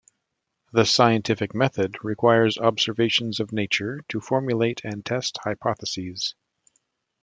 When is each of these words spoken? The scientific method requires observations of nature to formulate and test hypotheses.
The 0.73 0.83
scientific 0.85 1.53
method 1.53 1.97
requires 2.03 2.57
observations 2.57 3.39
of 3.39 3.51
nature 3.53 4.01
to 4.09 4.19
formulate 4.19 4.81
and 4.83 5.05
test 5.05 5.37
hypotheses. 5.43 6.33